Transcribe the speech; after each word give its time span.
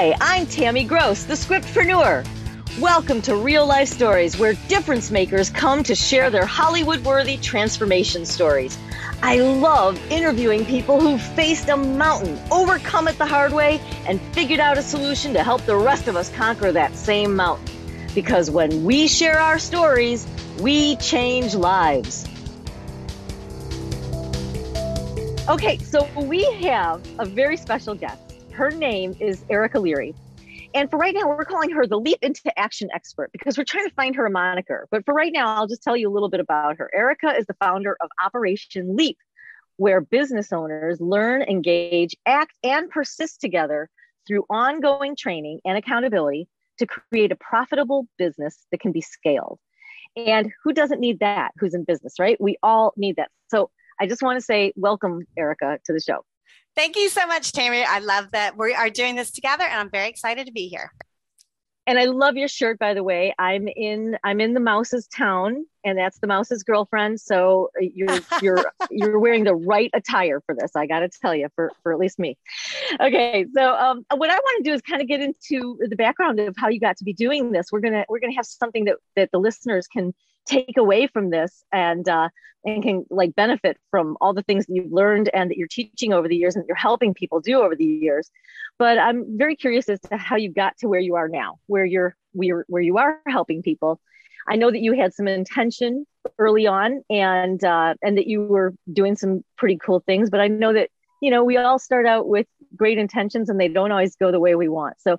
Hi, 0.00 0.14
I'm 0.20 0.46
Tammy 0.46 0.84
Gross, 0.84 1.24
the 1.24 1.34
scriptpreneur. 1.34 2.24
Welcome 2.78 3.20
to 3.22 3.34
Real 3.34 3.66
Life 3.66 3.88
Stories, 3.88 4.38
where 4.38 4.52
difference 4.68 5.10
makers 5.10 5.50
come 5.50 5.82
to 5.82 5.96
share 5.96 6.30
their 6.30 6.46
Hollywood 6.46 7.04
worthy 7.04 7.36
transformation 7.36 8.24
stories. 8.24 8.78
I 9.24 9.40
love 9.40 10.00
interviewing 10.08 10.64
people 10.64 11.00
who 11.00 11.18
faced 11.18 11.68
a 11.68 11.76
mountain, 11.76 12.38
overcome 12.52 13.08
it 13.08 13.18
the 13.18 13.26
hard 13.26 13.52
way, 13.52 13.80
and 14.06 14.20
figured 14.32 14.60
out 14.60 14.78
a 14.78 14.82
solution 14.82 15.32
to 15.32 15.42
help 15.42 15.62
the 15.62 15.74
rest 15.74 16.06
of 16.06 16.14
us 16.14 16.30
conquer 16.30 16.70
that 16.70 16.94
same 16.94 17.34
mountain. 17.34 17.66
Because 18.14 18.52
when 18.52 18.84
we 18.84 19.08
share 19.08 19.40
our 19.40 19.58
stories, 19.58 20.28
we 20.60 20.94
change 20.98 21.56
lives. 21.56 22.24
Okay, 25.48 25.78
so 25.78 26.08
we 26.14 26.44
have 26.62 27.04
a 27.18 27.24
very 27.24 27.56
special 27.56 27.96
guest. 27.96 28.27
Her 28.58 28.72
name 28.72 29.14
is 29.20 29.44
Erica 29.48 29.78
Leary. 29.78 30.16
And 30.74 30.90
for 30.90 30.98
right 30.98 31.14
now, 31.14 31.28
we're 31.28 31.44
calling 31.44 31.70
her 31.70 31.86
the 31.86 31.96
Leap 31.96 32.18
into 32.22 32.52
Action 32.58 32.88
expert 32.92 33.30
because 33.30 33.56
we're 33.56 33.62
trying 33.62 33.88
to 33.88 33.94
find 33.94 34.16
her 34.16 34.26
a 34.26 34.30
moniker. 34.32 34.88
But 34.90 35.04
for 35.04 35.14
right 35.14 35.30
now, 35.32 35.54
I'll 35.54 35.68
just 35.68 35.80
tell 35.80 35.96
you 35.96 36.10
a 36.10 36.12
little 36.12 36.28
bit 36.28 36.40
about 36.40 36.76
her. 36.78 36.90
Erica 36.92 37.36
is 37.36 37.46
the 37.46 37.54
founder 37.60 37.96
of 38.00 38.10
Operation 38.20 38.96
Leap, 38.96 39.16
where 39.76 40.00
business 40.00 40.52
owners 40.52 41.00
learn, 41.00 41.42
engage, 41.42 42.16
act, 42.26 42.54
and 42.64 42.90
persist 42.90 43.40
together 43.40 43.88
through 44.26 44.44
ongoing 44.50 45.14
training 45.14 45.60
and 45.64 45.78
accountability 45.78 46.48
to 46.78 46.86
create 46.86 47.30
a 47.30 47.36
profitable 47.36 48.08
business 48.18 48.66
that 48.72 48.80
can 48.80 48.90
be 48.90 49.00
scaled. 49.00 49.60
And 50.16 50.50
who 50.64 50.72
doesn't 50.72 50.98
need 50.98 51.20
that? 51.20 51.52
Who's 51.60 51.74
in 51.74 51.84
business, 51.84 52.14
right? 52.18 52.36
We 52.40 52.56
all 52.64 52.92
need 52.96 53.14
that. 53.18 53.30
So 53.52 53.70
I 54.00 54.08
just 54.08 54.20
want 54.20 54.36
to 54.36 54.44
say 54.44 54.72
welcome, 54.74 55.28
Erica, 55.36 55.78
to 55.84 55.92
the 55.92 56.00
show. 56.00 56.24
Thank 56.78 56.94
you 56.94 57.08
so 57.08 57.26
much, 57.26 57.50
Tammy. 57.50 57.82
I 57.82 57.98
love 57.98 58.30
that 58.30 58.56
we 58.56 58.72
are 58.72 58.88
doing 58.88 59.16
this 59.16 59.32
together, 59.32 59.64
and 59.64 59.80
I'm 59.80 59.90
very 59.90 60.08
excited 60.08 60.46
to 60.46 60.52
be 60.52 60.68
here. 60.68 60.92
And 61.88 61.98
I 61.98 62.04
love 62.04 62.36
your 62.36 62.46
shirt, 62.46 62.78
by 62.78 62.94
the 62.94 63.02
way. 63.02 63.34
I'm 63.36 63.66
in 63.66 64.16
I'm 64.22 64.40
in 64.40 64.54
the 64.54 64.60
mouse's 64.60 65.08
town, 65.08 65.66
and 65.82 65.98
that's 65.98 66.20
the 66.20 66.28
mouse's 66.28 66.62
girlfriend. 66.62 67.20
So 67.20 67.70
you're 67.80 68.20
you're 68.42 68.64
you're 68.92 69.18
wearing 69.18 69.42
the 69.42 69.56
right 69.56 69.90
attire 69.92 70.40
for 70.46 70.54
this. 70.54 70.76
I 70.76 70.86
got 70.86 71.00
to 71.00 71.08
tell 71.08 71.34
you, 71.34 71.48
for 71.56 71.72
for 71.82 71.92
at 71.92 71.98
least 71.98 72.20
me. 72.20 72.38
Okay, 73.00 73.44
so 73.56 73.74
um, 73.74 74.06
what 74.14 74.30
I 74.30 74.36
want 74.36 74.64
to 74.64 74.70
do 74.70 74.72
is 74.72 74.80
kind 74.80 75.02
of 75.02 75.08
get 75.08 75.20
into 75.20 75.80
the 75.80 75.96
background 75.96 76.38
of 76.38 76.54
how 76.56 76.68
you 76.68 76.78
got 76.78 76.96
to 76.98 77.04
be 77.04 77.12
doing 77.12 77.50
this. 77.50 77.72
We're 77.72 77.80
gonna 77.80 78.04
we're 78.08 78.20
gonna 78.20 78.36
have 78.36 78.46
something 78.46 78.84
that 78.84 78.98
that 79.16 79.30
the 79.32 79.40
listeners 79.40 79.88
can 79.88 80.14
take 80.48 80.76
away 80.76 81.06
from 81.06 81.30
this 81.30 81.64
and 81.72 82.08
uh, 82.08 82.28
and 82.64 82.82
can 82.82 83.06
like 83.10 83.34
benefit 83.34 83.78
from 83.90 84.16
all 84.20 84.34
the 84.34 84.42
things 84.42 84.66
that 84.66 84.74
you've 84.74 84.92
learned 84.92 85.30
and 85.32 85.50
that 85.50 85.56
you're 85.56 85.68
teaching 85.68 86.12
over 86.12 86.28
the 86.28 86.36
years 86.36 86.56
and 86.56 86.64
that 86.64 86.68
you're 86.68 86.76
helping 86.76 87.14
people 87.14 87.40
do 87.40 87.60
over 87.60 87.76
the 87.76 87.84
years. 87.84 88.30
But 88.78 88.98
I'm 88.98 89.38
very 89.38 89.56
curious 89.56 89.88
as 89.88 90.00
to 90.00 90.16
how 90.16 90.36
you 90.36 90.50
got 90.50 90.76
to 90.78 90.88
where 90.88 91.00
you 91.00 91.14
are 91.16 91.28
now, 91.28 91.58
where 91.66 91.84
you're 91.84 92.16
where, 92.32 92.64
where 92.68 92.82
you 92.82 92.98
are 92.98 93.20
helping 93.26 93.62
people. 93.62 94.00
I 94.48 94.56
know 94.56 94.70
that 94.70 94.80
you 94.80 94.92
had 94.92 95.12
some 95.12 95.28
intention 95.28 96.06
early 96.38 96.66
on 96.66 97.02
and 97.10 97.62
uh, 97.62 97.94
and 98.02 98.16
that 98.16 98.26
you 98.26 98.42
were 98.42 98.74
doing 98.92 99.16
some 99.16 99.44
pretty 99.56 99.76
cool 99.76 100.00
things. 100.00 100.30
But 100.30 100.40
I 100.40 100.48
know 100.48 100.72
that 100.72 100.90
you 101.20 101.30
know 101.30 101.44
we 101.44 101.56
all 101.56 101.78
start 101.78 102.06
out 102.06 102.28
with 102.28 102.46
great 102.74 102.98
intentions 102.98 103.48
and 103.48 103.60
they 103.60 103.68
don't 103.68 103.92
always 103.92 104.16
go 104.16 104.32
the 104.32 104.40
way 104.40 104.54
we 104.54 104.68
want. 104.68 105.00
So 105.00 105.18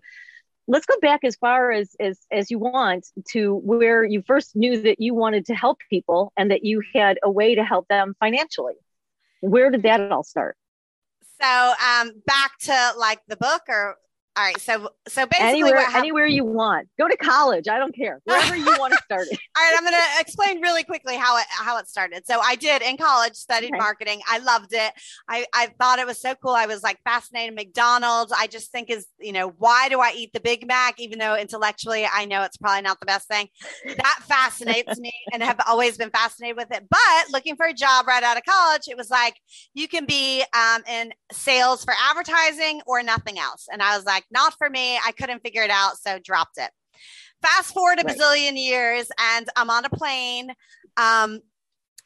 let's 0.69 0.85
go 0.85 0.95
back 1.01 1.23
as 1.23 1.35
far 1.35 1.71
as, 1.71 1.95
as 1.99 2.19
as 2.31 2.49
you 2.51 2.59
want 2.59 3.07
to 3.31 3.55
where 3.55 4.05
you 4.05 4.21
first 4.25 4.55
knew 4.55 4.79
that 4.81 5.01
you 5.01 5.13
wanted 5.13 5.45
to 5.47 5.55
help 5.55 5.79
people 5.89 6.31
and 6.37 6.51
that 6.51 6.63
you 6.63 6.81
had 6.93 7.17
a 7.23 7.29
way 7.29 7.55
to 7.55 7.63
help 7.65 7.87
them 7.89 8.15
financially. 8.19 8.75
Where 9.41 9.71
did 9.71 9.83
that 9.83 10.11
all 10.11 10.23
start? 10.23 10.55
So 11.41 11.73
um 11.85 12.11
back 12.25 12.57
to 12.61 12.91
like 12.97 13.19
the 13.27 13.35
book 13.35 13.63
or 13.67 13.97
all 14.39 14.45
right. 14.45 14.59
So 14.61 14.89
so 15.07 15.25
basically 15.25 15.49
anywhere, 15.49 15.85
anywhere 15.93 16.25
you 16.25 16.45
want. 16.45 16.87
Go 16.97 17.09
to 17.09 17.17
college. 17.17 17.67
I 17.67 17.77
don't 17.77 17.93
care. 17.93 18.21
Wherever 18.23 18.55
you 18.55 18.73
want 18.79 18.93
to 18.93 18.99
start 19.03 19.27
it. 19.29 19.37
All 19.57 19.63
right. 19.63 19.75
I'm 19.77 19.83
gonna 19.83 19.97
explain 20.17 20.61
really 20.61 20.83
quickly 20.83 21.17
how 21.17 21.37
it 21.37 21.45
how 21.49 21.77
it 21.77 21.89
started. 21.89 22.25
So 22.25 22.39
I 22.39 22.55
did 22.55 22.81
in 22.81 22.95
college, 22.95 23.35
studied 23.35 23.71
okay. 23.71 23.77
marketing. 23.77 24.21
I 24.29 24.37
loved 24.37 24.71
it. 24.71 24.93
I, 25.27 25.45
I 25.53 25.67
thought 25.79 25.99
it 25.99 26.07
was 26.07 26.21
so 26.21 26.35
cool. 26.35 26.51
I 26.51 26.67
was 26.67 26.83
like 26.83 26.99
fascinated 27.03 27.53
McDonald's. 27.53 28.31
I 28.31 28.47
just 28.47 28.71
think 28.71 28.89
is, 28.89 29.07
you 29.19 29.33
know, 29.33 29.49
why 29.57 29.89
do 29.89 29.99
I 29.99 30.13
eat 30.15 30.31
the 30.33 30.39
Big 30.39 30.65
Mac? 30.65 30.99
Even 30.99 31.19
though 31.19 31.35
intellectually 31.35 32.07
I 32.09 32.23
know 32.23 32.43
it's 32.43 32.57
probably 32.57 32.83
not 32.83 33.01
the 33.01 33.07
best 33.07 33.27
thing. 33.27 33.47
That 33.85 34.19
fascinates 34.27 34.99
me 34.99 35.11
and 35.33 35.43
have 35.43 35.59
always 35.67 35.97
been 35.97 36.11
fascinated 36.11 36.55
with 36.55 36.71
it. 36.71 36.85
But 36.89 37.31
looking 37.33 37.57
for 37.57 37.65
a 37.65 37.73
job 37.73 38.07
right 38.07 38.23
out 38.23 38.37
of 38.37 38.43
college, 38.47 38.83
it 38.87 38.95
was 38.95 39.09
like 39.09 39.35
you 39.73 39.89
can 39.89 40.05
be 40.05 40.45
um, 40.53 40.81
in 40.87 41.11
sales 41.33 41.83
for 41.83 41.93
advertising 42.09 42.81
or 42.87 43.03
nothing 43.03 43.37
else. 43.37 43.67
And 43.69 43.81
I 43.81 43.97
was 43.97 44.05
like, 44.05 44.23
not 44.31 44.53
for 44.57 44.69
me. 44.69 44.97
I 44.97 45.11
couldn't 45.11 45.41
figure 45.41 45.63
it 45.63 45.71
out, 45.71 45.97
so 45.97 46.19
dropped 46.19 46.57
it. 46.57 46.71
Fast 47.41 47.73
forward 47.73 47.99
a 47.99 48.03
right. 48.03 48.17
bazillion 48.17 48.57
years, 48.57 49.09
and 49.19 49.47
I'm 49.55 49.69
on 49.69 49.85
a 49.85 49.89
plane. 49.89 50.51
Um, 50.97 51.39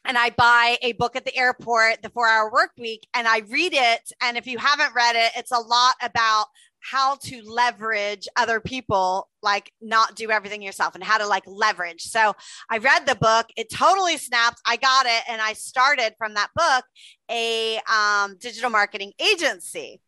and 0.04 0.18
I 0.18 0.30
buy 0.30 0.76
a 0.82 0.92
book 0.92 1.16
at 1.16 1.24
the 1.24 1.36
airport, 1.36 2.02
The 2.02 2.10
Four 2.10 2.28
Hour 2.28 2.52
Work 2.52 2.72
Week, 2.78 3.06
and 3.14 3.26
I 3.26 3.38
read 3.38 3.72
it. 3.72 4.12
And 4.20 4.36
if 4.36 4.46
you 4.46 4.58
haven't 4.58 4.94
read 4.94 5.16
it, 5.16 5.32
it's 5.36 5.50
a 5.50 5.58
lot 5.58 5.94
about 6.02 6.46
how 6.80 7.14
to 7.14 7.42
leverage 7.46 8.28
other 8.36 8.60
people, 8.60 9.30
like 9.42 9.72
not 9.80 10.14
do 10.14 10.30
everything 10.30 10.60
yourself 10.60 10.94
and 10.94 11.02
how 11.02 11.16
to 11.16 11.26
like 11.26 11.44
leverage. 11.46 12.02
So 12.02 12.34
I 12.70 12.76
read 12.78 13.06
the 13.06 13.14
book, 13.14 13.46
it 13.56 13.70
totally 13.72 14.18
snapped. 14.18 14.60
I 14.66 14.76
got 14.76 15.06
it, 15.06 15.22
and 15.28 15.40
I 15.40 15.54
started 15.54 16.14
from 16.18 16.34
that 16.34 16.50
book 16.54 16.84
a 17.30 17.80
um, 17.90 18.36
digital 18.38 18.68
marketing 18.68 19.12
agency 19.18 20.00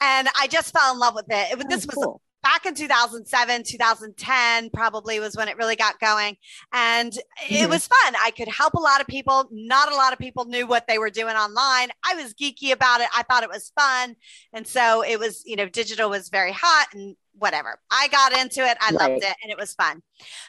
and 0.00 0.28
I 0.38 0.46
just 0.46 0.72
fell 0.72 0.92
in 0.92 0.98
love 0.98 1.14
with 1.14 1.26
it. 1.28 1.52
it 1.52 1.58
was 1.58 1.66
this 1.66 1.86
was 1.86 1.94
cool. 1.94 2.20
back 2.42 2.66
in 2.66 2.74
2007, 2.74 3.62
2010, 3.64 4.70
probably 4.70 5.20
was 5.20 5.36
when 5.36 5.48
it 5.48 5.56
really 5.56 5.76
got 5.76 5.98
going. 6.00 6.36
And 6.72 7.12
mm-hmm. 7.12 7.54
it 7.54 7.68
was 7.68 7.86
fun. 7.86 8.14
I 8.22 8.30
could 8.30 8.48
help 8.48 8.74
a 8.74 8.80
lot 8.80 9.00
of 9.00 9.06
people. 9.06 9.48
Not 9.50 9.92
a 9.92 9.96
lot 9.96 10.12
of 10.12 10.18
people 10.18 10.44
knew 10.44 10.66
what 10.66 10.86
they 10.86 10.98
were 10.98 11.10
doing 11.10 11.36
online. 11.36 11.88
I 12.04 12.14
was 12.14 12.34
geeky 12.34 12.72
about 12.72 13.00
it. 13.00 13.08
I 13.14 13.22
thought 13.24 13.42
it 13.42 13.50
was 13.50 13.72
fun. 13.78 14.16
And 14.52 14.66
so 14.66 15.02
it 15.02 15.18
was, 15.18 15.42
you 15.46 15.56
know, 15.56 15.68
digital 15.68 16.10
was 16.10 16.28
very 16.28 16.52
hot 16.52 16.88
and 16.92 17.16
whatever. 17.38 17.78
I 17.90 18.08
got 18.08 18.36
into 18.36 18.64
it. 18.64 18.76
I 18.80 18.90
right. 18.90 19.10
loved 19.10 19.24
it 19.24 19.34
and 19.42 19.50
it 19.50 19.58
was 19.58 19.74
fun. 19.74 20.02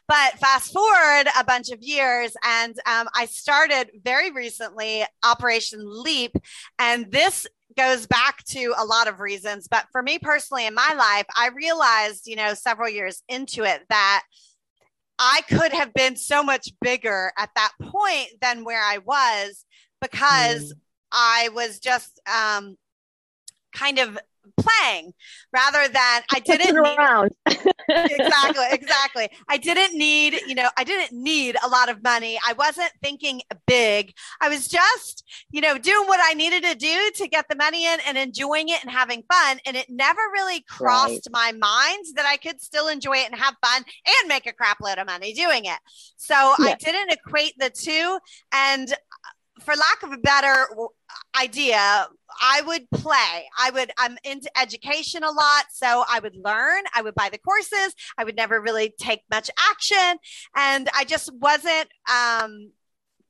But 0.07 0.39
fast 0.39 0.73
forward 0.73 1.27
a 1.37 1.43
bunch 1.43 1.69
of 1.69 1.81
years 1.81 2.33
and 2.43 2.75
um, 2.85 3.07
I 3.15 3.25
started 3.25 3.91
very 4.03 4.31
recently 4.31 5.03
Operation 5.23 5.81
Leap. 5.83 6.35
And 6.77 7.11
this 7.11 7.47
goes 7.79 8.05
back 8.05 8.43
to 8.43 8.73
a 8.77 8.83
lot 8.83 9.07
of 9.07 9.21
reasons. 9.21 9.69
But 9.69 9.85
for 9.93 10.03
me 10.03 10.19
personally, 10.19 10.67
in 10.67 10.73
my 10.73 10.93
life, 10.97 11.25
I 11.33 11.49
realized, 11.55 12.27
you 12.27 12.35
know, 12.35 12.53
several 12.53 12.89
years 12.89 13.23
into 13.29 13.63
it 13.63 13.83
that 13.89 14.23
I 15.17 15.41
could 15.49 15.71
have 15.71 15.93
been 15.93 16.17
so 16.17 16.43
much 16.43 16.73
bigger 16.81 17.31
at 17.37 17.49
that 17.55 17.71
point 17.81 18.31
than 18.41 18.65
where 18.65 18.83
I 18.83 18.97
was 18.97 19.63
because 20.01 20.73
mm. 20.73 20.79
I 21.13 21.49
was 21.53 21.79
just 21.79 22.19
um, 22.27 22.75
kind 23.73 23.97
of 23.97 24.19
playing 24.57 25.13
rather 25.53 25.87
than 25.87 26.21
I 26.33 26.39
didn't 26.39 26.77
around. 26.77 27.31
exactly, 27.87 28.65
exactly. 28.71 29.29
I 29.47 29.57
didn't 29.57 29.97
need, 29.97 30.39
you 30.47 30.55
know, 30.55 30.69
I 30.77 30.83
didn't 30.83 31.17
need 31.17 31.57
a 31.63 31.67
lot 31.67 31.89
of 31.89 32.03
money. 32.03 32.39
I 32.45 32.53
wasn't 32.53 32.91
thinking 33.01 33.41
big. 33.67 34.13
I 34.41 34.49
was 34.49 34.67
just, 34.67 35.23
you 35.51 35.61
know, 35.61 35.77
doing 35.77 36.07
what 36.07 36.19
I 36.23 36.33
needed 36.33 36.63
to 36.63 36.75
do 36.75 37.11
to 37.15 37.27
get 37.27 37.45
the 37.49 37.55
money 37.55 37.85
in 37.85 37.99
and 38.07 38.17
enjoying 38.17 38.69
it 38.69 38.83
and 38.83 38.91
having 38.91 39.23
fun. 39.31 39.59
And 39.65 39.75
it 39.75 39.87
never 39.89 40.21
really 40.33 40.63
crossed 40.67 41.27
right. 41.33 41.53
my 41.53 41.57
mind 41.57 42.05
that 42.15 42.25
I 42.25 42.37
could 42.37 42.61
still 42.61 42.87
enjoy 42.87 43.17
it 43.17 43.31
and 43.31 43.39
have 43.39 43.55
fun 43.63 43.83
and 43.83 44.29
make 44.29 44.45
a 44.45 44.53
crap 44.53 44.77
load 44.81 44.97
of 44.97 45.07
money 45.07 45.33
doing 45.33 45.65
it. 45.65 45.79
So 46.17 46.35
yeah. 46.35 46.71
I 46.71 46.75
didn't 46.75 47.11
equate 47.11 47.53
the 47.57 47.69
two. 47.69 48.19
And 48.51 48.93
for 49.59 49.75
lack 49.75 50.03
of 50.03 50.11
a 50.11 50.17
better 50.17 50.67
idea, 51.39 52.07
I 52.41 52.61
would 52.65 52.89
play. 52.91 53.49
I 53.57 53.71
would, 53.71 53.91
I'm 53.97 54.17
into 54.23 54.49
education 54.59 55.23
a 55.23 55.31
lot. 55.31 55.65
So 55.71 56.03
I 56.09 56.19
would 56.19 56.35
learn, 56.35 56.83
I 56.95 57.01
would 57.01 57.15
buy 57.15 57.29
the 57.29 57.37
courses. 57.39 57.93
I 58.17 58.23
would 58.23 58.35
never 58.35 58.61
really 58.61 58.93
take 58.99 59.21
much 59.29 59.49
action. 59.71 60.19
And 60.55 60.89
I 60.95 61.03
just 61.05 61.33
wasn't, 61.33 61.89
um, 62.11 62.71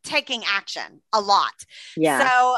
taking 0.04 0.44
action 0.50 1.02
a 1.12 1.20
lot. 1.20 1.54
Yeah. 1.98 2.28
So 2.28 2.58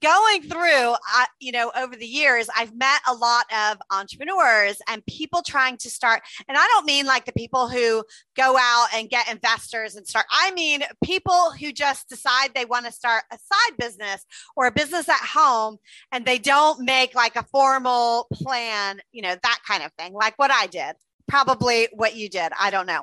going 0.00 0.42
through, 0.42 0.92
uh, 0.92 1.26
you 1.40 1.52
know, 1.52 1.70
over 1.76 1.96
the 1.96 2.06
years, 2.06 2.48
I've 2.56 2.74
met 2.76 3.00
a 3.08 3.14
lot 3.14 3.46
of 3.52 3.78
entrepreneurs 3.90 4.78
and 4.88 5.04
people 5.06 5.42
trying 5.42 5.76
to 5.78 5.90
start. 5.90 6.22
And 6.48 6.56
I 6.56 6.66
don't 6.68 6.86
mean 6.86 7.06
like 7.06 7.24
the 7.24 7.32
people 7.32 7.68
who 7.68 8.04
go 8.36 8.56
out 8.58 8.88
and 8.94 9.08
get 9.08 9.30
investors 9.30 9.96
and 9.96 10.06
start. 10.06 10.26
I 10.30 10.52
mean 10.52 10.82
people 11.04 11.52
who 11.52 11.72
just 11.72 12.08
decide 12.08 12.50
they 12.54 12.64
want 12.64 12.86
to 12.86 12.92
start 12.92 13.24
a 13.32 13.38
side 13.38 13.76
business 13.78 14.24
or 14.56 14.66
a 14.66 14.72
business 14.72 15.08
at 15.08 15.16
home 15.16 15.78
and 16.12 16.24
they 16.24 16.38
don't 16.38 16.84
make 16.84 17.14
like 17.14 17.36
a 17.36 17.44
formal 17.44 18.26
plan, 18.32 19.00
you 19.12 19.22
know, 19.22 19.36
that 19.42 19.58
kind 19.66 19.82
of 19.82 19.92
thing, 19.98 20.12
like 20.12 20.38
what 20.38 20.50
I 20.50 20.66
did 20.66 20.96
probably 21.28 21.88
what 21.92 22.14
you 22.14 22.28
did. 22.28 22.52
I 22.58 22.70
don't 22.70 22.86
know. 22.86 23.02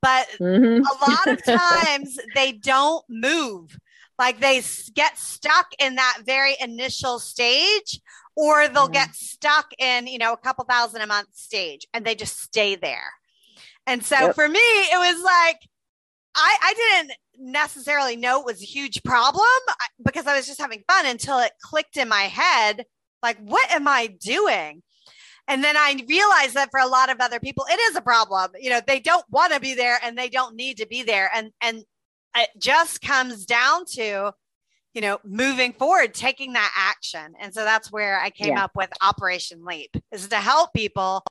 But 0.00 0.28
mm-hmm. 0.38 0.82
a 0.82 1.10
lot 1.10 1.26
of 1.26 1.44
times 1.86 2.18
they 2.34 2.52
don't 2.52 3.04
move 3.08 3.78
Like 4.18 4.40
they 4.40 4.62
get 4.94 5.18
stuck 5.18 5.66
in 5.78 5.96
that 5.96 6.18
very 6.24 6.54
initial 6.60 7.18
stage, 7.18 8.00
or 8.36 8.68
they'll 8.68 8.84
mm-hmm. 8.84 8.92
get 8.92 9.14
stuck 9.14 9.72
in, 9.78 10.06
you 10.06 10.18
know, 10.18 10.32
a 10.32 10.36
couple 10.36 10.64
thousand 10.64 11.02
a 11.02 11.06
month 11.06 11.34
stage 11.34 11.86
and 11.92 12.04
they 12.04 12.14
just 12.14 12.40
stay 12.40 12.76
there. 12.76 13.12
And 13.86 14.04
so 14.04 14.16
yep. 14.16 14.34
for 14.34 14.48
me, 14.48 14.60
it 14.60 14.98
was 14.98 15.22
like, 15.22 15.58
I, 16.34 16.56
I 16.62 16.74
didn't 16.74 17.12
necessarily 17.52 18.16
know 18.16 18.40
it 18.40 18.46
was 18.46 18.62
a 18.62 18.66
huge 18.66 19.02
problem 19.02 19.44
because 20.04 20.26
I 20.26 20.36
was 20.36 20.46
just 20.46 20.60
having 20.60 20.82
fun 20.88 21.06
until 21.06 21.38
it 21.40 21.52
clicked 21.60 21.96
in 21.96 22.08
my 22.08 22.22
head 22.22 22.84
like, 23.22 23.38
what 23.38 23.70
am 23.70 23.86
I 23.86 24.06
doing? 24.06 24.82
And 25.48 25.62
then 25.62 25.76
I 25.76 26.02
realized 26.08 26.54
that 26.54 26.70
for 26.70 26.80
a 26.80 26.86
lot 26.86 27.10
of 27.10 27.18
other 27.20 27.40
people, 27.40 27.66
it 27.68 27.78
is 27.80 27.96
a 27.96 28.00
problem. 28.00 28.52
You 28.60 28.70
know, 28.70 28.80
they 28.86 29.00
don't 29.00 29.24
want 29.30 29.52
to 29.52 29.60
be 29.60 29.74
there 29.74 29.98
and 30.02 30.16
they 30.16 30.28
don't 30.28 30.54
need 30.54 30.78
to 30.78 30.86
be 30.86 31.02
there. 31.02 31.30
And, 31.34 31.50
and 31.60 31.82
it 32.36 32.50
just 32.58 33.00
comes 33.00 33.44
down 33.46 33.84
to, 33.92 34.32
you 34.94 35.00
know, 35.00 35.18
moving 35.24 35.72
forward, 35.72 36.14
taking 36.14 36.52
that 36.54 36.72
action. 36.76 37.34
And 37.40 37.52
so 37.54 37.64
that's 37.64 37.90
where 37.90 38.20
I 38.20 38.30
came 38.30 38.54
yeah. 38.54 38.64
up 38.64 38.72
with 38.74 38.90
Operation 39.00 39.64
Leap 39.64 39.96
is 40.12 40.28
to 40.28 40.36
help 40.36 40.72
people 40.72 41.24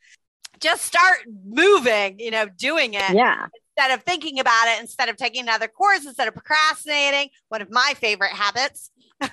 just 0.60 0.84
start 0.86 1.20
moving, 1.46 2.20
you 2.20 2.32
know, 2.32 2.48
doing 2.58 2.94
it. 2.94 3.14
Yeah. 3.14 3.48
Instead 3.78 3.98
of 3.98 4.04
thinking 4.04 4.40
about 4.40 4.68
it, 4.68 4.82
instead 4.82 5.10
of 5.10 5.18
taking 5.18 5.42
another 5.44 5.68
course, 5.68 6.06
instead 6.06 6.28
of 6.28 6.34
procrastinating, 6.34 7.30
one 7.50 7.62
of 7.62 7.70
my 7.72 7.94
favorite 7.98 8.32
habits. 8.32 8.92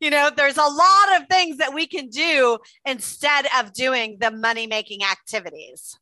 you 0.00 0.10
know, 0.10 0.30
there's 0.36 0.56
a 0.56 0.62
lot 0.62 1.20
of 1.20 1.28
things 1.28 1.58
that 1.58 1.74
we 1.74 1.86
can 1.86 2.08
do 2.08 2.58
instead 2.84 3.46
of 3.58 3.72
doing 3.72 4.18
the 4.20 4.30
money 4.30 4.66
making 4.66 5.02
activities. 5.04 5.98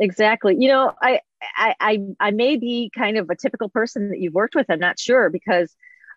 Exactly. 0.00 0.56
You 0.58 0.68
know, 0.68 0.92
I, 1.00 1.20
I, 1.56 1.74
I, 1.80 1.98
I 2.20 2.30
may 2.30 2.56
be 2.56 2.90
kind 2.96 3.16
of 3.16 3.28
a 3.30 3.36
typical 3.36 3.68
person 3.68 4.10
that 4.10 4.20
you've 4.20 4.34
worked 4.34 4.54
with. 4.54 4.66
I'm 4.68 4.78
not 4.78 4.98
sure 4.98 5.28
because 5.30 5.74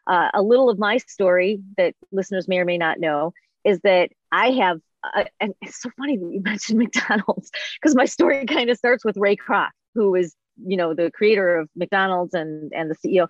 uh, 0.08 0.30
a 0.34 0.42
little 0.42 0.70
of 0.70 0.80
my 0.80 0.98
story 0.98 1.62
that 1.78 1.96
listeners 2.12 2.48
may 2.48 2.60
or 2.60 2.66
may 2.66 2.78
not 2.78 3.00
know 3.00 3.34
is 3.64 3.80
that 3.82 4.10
I 4.32 4.52
have, 4.52 4.80
uh, 5.04 5.26
and 5.40 5.54
it's 5.62 5.82
so 5.82 5.90
funny 5.98 6.18
that 6.18 6.32
you 6.32 6.42
mentioned 6.44 6.80
McDonald's 6.80 7.52
because 7.80 7.96
my 7.96 8.06
story 8.06 8.46
kind 8.46 8.70
of 8.70 8.78
starts 8.78 9.04
with 9.04 9.18
Ray 9.18 9.36
Kroc, 9.36 9.70
who 9.96 10.14
is, 10.16 10.36
you 10.64 10.78
know, 10.78 10.94
the 10.94 11.12
creator 11.12 11.58
of 11.58 11.70
McDonald's 11.76 12.34
and 12.34 12.72
and 12.76 12.92
the 12.92 12.96
CEO 12.96 13.28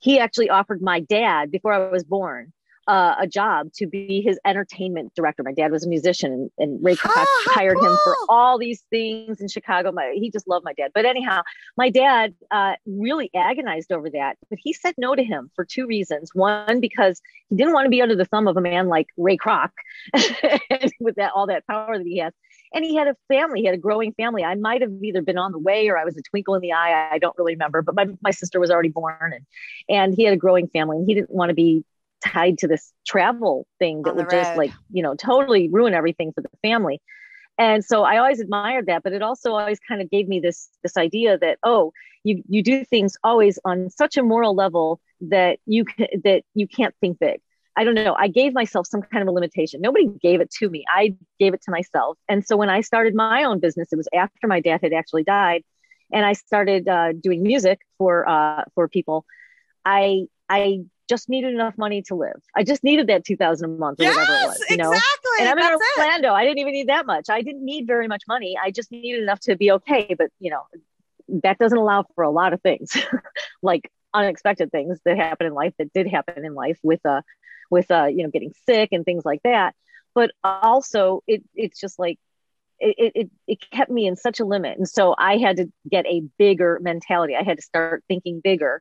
he 0.00 0.18
actually 0.20 0.48
offered 0.48 0.80
my 0.80 1.00
dad 1.00 1.50
before 1.50 1.72
I 1.72 1.90
was 1.90 2.04
born 2.04 2.52
uh, 2.88 3.16
a 3.20 3.26
job 3.26 3.70
to 3.74 3.86
be 3.86 4.22
his 4.22 4.40
entertainment 4.46 5.14
director. 5.14 5.42
My 5.42 5.52
dad 5.52 5.70
was 5.70 5.84
a 5.84 5.88
musician, 5.88 6.32
and, 6.32 6.50
and 6.58 6.82
Ray 6.82 6.96
Kroc 6.96 7.26
hired 7.44 7.76
him 7.78 7.96
for 8.02 8.16
all 8.30 8.58
these 8.58 8.82
things 8.88 9.40
in 9.40 9.48
Chicago. 9.48 9.92
My, 9.92 10.14
he 10.14 10.30
just 10.30 10.48
loved 10.48 10.64
my 10.64 10.72
dad. 10.72 10.92
But 10.94 11.04
anyhow, 11.04 11.42
my 11.76 11.90
dad 11.90 12.34
uh, 12.50 12.74
really 12.86 13.30
agonized 13.34 13.92
over 13.92 14.08
that. 14.10 14.38
But 14.48 14.58
he 14.62 14.72
said 14.72 14.94
no 14.96 15.14
to 15.14 15.22
him 15.22 15.50
for 15.54 15.66
two 15.66 15.86
reasons. 15.86 16.30
One, 16.32 16.80
because 16.80 17.20
he 17.50 17.56
didn't 17.56 17.74
want 17.74 17.84
to 17.84 17.90
be 17.90 18.00
under 18.00 18.16
the 18.16 18.24
thumb 18.24 18.48
of 18.48 18.56
a 18.56 18.62
man 18.62 18.88
like 18.88 19.08
Ray 19.18 19.36
Kroc 19.36 19.70
with 21.00 21.16
that 21.16 21.32
all 21.34 21.46
that 21.48 21.66
power 21.66 21.98
that 21.98 22.06
he 22.06 22.18
has 22.18 22.32
and 22.72 22.84
he 22.84 22.94
had 22.96 23.08
a 23.08 23.16
family 23.28 23.60
he 23.60 23.66
had 23.66 23.74
a 23.74 23.78
growing 23.78 24.12
family 24.12 24.44
i 24.44 24.54
might 24.54 24.82
have 24.82 24.92
either 25.02 25.22
been 25.22 25.38
on 25.38 25.52
the 25.52 25.58
way 25.58 25.88
or 25.88 25.96
i 25.96 26.04
was 26.04 26.16
a 26.16 26.22
twinkle 26.22 26.54
in 26.54 26.60
the 26.60 26.72
eye 26.72 27.08
i 27.10 27.18
don't 27.18 27.36
really 27.38 27.54
remember 27.54 27.82
but 27.82 27.94
my, 27.94 28.06
my 28.22 28.30
sister 28.30 28.60
was 28.60 28.70
already 28.70 28.88
born 28.88 29.16
and 29.20 29.46
and 29.88 30.14
he 30.14 30.24
had 30.24 30.34
a 30.34 30.36
growing 30.36 30.68
family 30.68 30.98
and 30.98 31.06
he 31.06 31.14
didn't 31.14 31.30
want 31.30 31.48
to 31.48 31.54
be 31.54 31.84
tied 32.24 32.58
to 32.58 32.66
this 32.68 32.92
travel 33.06 33.66
thing 33.78 34.02
that 34.02 34.16
would 34.16 34.30
road. 34.32 34.42
just 34.42 34.56
like 34.56 34.72
you 34.90 35.02
know 35.02 35.14
totally 35.14 35.68
ruin 35.68 35.94
everything 35.94 36.32
for 36.32 36.40
the 36.40 36.48
family 36.62 37.00
and 37.58 37.84
so 37.84 38.02
i 38.02 38.16
always 38.16 38.40
admired 38.40 38.86
that 38.86 39.02
but 39.02 39.12
it 39.12 39.22
also 39.22 39.52
always 39.52 39.78
kind 39.86 40.00
of 40.02 40.10
gave 40.10 40.28
me 40.28 40.40
this 40.40 40.68
this 40.82 40.96
idea 40.96 41.38
that 41.38 41.58
oh 41.62 41.92
you 42.24 42.42
you 42.48 42.62
do 42.62 42.84
things 42.84 43.16
always 43.22 43.58
on 43.64 43.88
such 43.90 44.16
a 44.16 44.22
moral 44.22 44.54
level 44.54 45.00
that 45.20 45.58
you 45.66 45.84
can 45.84 46.06
that 46.24 46.42
you 46.54 46.66
can't 46.66 46.94
think 47.00 47.18
big 47.18 47.40
I 47.78 47.84
don't 47.84 47.94
know. 47.94 48.16
I 48.18 48.26
gave 48.26 48.54
myself 48.54 48.88
some 48.88 49.02
kind 49.02 49.22
of 49.22 49.28
a 49.28 49.30
limitation. 49.30 49.80
Nobody 49.80 50.08
gave 50.20 50.40
it 50.40 50.50
to 50.58 50.68
me. 50.68 50.84
I 50.92 51.14
gave 51.38 51.54
it 51.54 51.62
to 51.62 51.70
myself. 51.70 52.18
And 52.28 52.44
so 52.44 52.56
when 52.56 52.68
I 52.68 52.80
started 52.80 53.14
my 53.14 53.44
own 53.44 53.60
business, 53.60 53.92
it 53.92 53.96
was 53.96 54.08
after 54.12 54.48
my 54.48 54.58
dad 54.58 54.80
had 54.82 54.92
actually 54.92 55.22
died, 55.22 55.62
and 56.12 56.26
I 56.26 56.32
started 56.32 56.88
uh, 56.88 57.12
doing 57.12 57.44
music 57.44 57.78
for 57.96 58.28
uh, 58.28 58.64
for 58.74 58.88
people. 58.88 59.24
I 59.84 60.24
I 60.48 60.80
just 61.08 61.28
needed 61.28 61.54
enough 61.54 61.76
money 61.78 62.02
to 62.02 62.14
live. 62.14 62.40
I 62.54 62.64
just 62.64 62.84
needed 62.84 63.06
that 63.08 63.24
two 63.24 63.36
thousand 63.36 63.70
a 63.70 63.78
month 63.78 64.00
or 64.00 64.04
yes, 64.04 64.16
whatever 64.16 64.32
it 64.32 64.46
was. 64.46 64.64
You 64.70 64.76
know? 64.76 64.92
Exactly. 64.92 65.30
And 65.40 65.48
I'm 65.48 65.58
in 65.58 65.78
Orlando. 65.98 66.28
It. 66.28 66.36
I 66.36 66.44
didn't 66.44 66.58
even 66.58 66.72
need 66.72 66.88
that 66.88 67.06
much. 67.06 67.30
I 67.30 67.42
didn't 67.42 67.64
need 67.64 67.86
very 67.86 68.08
much 68.08 68.22
money. 68.28 68.56
I 68.62 68.70
just 68.70 68.90
needed 68.92 69.22
enough 69.22 69.40
to 69.40 69.56
be 69.56 69.72
okay. 69.72 70.14
But 70.16 70.30
you 70.38 70.50
know, 70.50 70.62
that 71.42 71.58
doesn't 71.58 71.78
allow 71.78 72.04
for 72.14 72.24
a 72.24 72.30
lot 72.30 72.52
of 72.52 72.60
things, 72.62 72.96
like 73.62 73.90
unexpected 74.14 74.70
things 74.70 74.98
that 75.04 75.16
happen 75.16 75.46
in 75.46 75.54
life 75.54 75.74
that 75.78 75.92
did 75.92 76.06
happen 76.06 76.44
in 76.44 76.54
life 76.54 76.78
with 76.82 77.04
uh 77.04 77.20
with 77.70 77.90
uh 77.90 78.06
you 78.06 78.22
know 78.22 78.30
getting 78.30 78.52
sick 78.66 78.88
and 78.92 79.04
things 79.04 79.24
like 79.24 79.40
that 79.44 79.74
but 80.14 80.30
also 80.42 81.22
it 81.26 81.42
it's 81.54 81.78
just 81.78 81.98
like 81.98 82.18
it, 82.80 83.12
it 83.14 83.30
it 83.46 83.58
kept 83.70 83.90
me 83.90 84.06
in 84.06 84.16
such 84.16 84.40
a 84.40 84.44
limit 84.44 84.78
and 84.78 84.88
so 84.88 85.14
i 85.18 85.36
had 85.36 85.58
to 85.58 85.70
get 85.90 86.06
a 86.06 86.22
bigger 86.38 86.78
mentality 86.80 87.34
i 87.36 87.42
had 87.42 87.58
to 87.58 87.62
start 87.62 88.02
thinking 88.08 88.40
bigger 88.42 88.80